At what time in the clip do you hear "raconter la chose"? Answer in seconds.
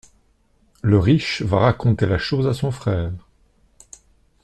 1.59-2.47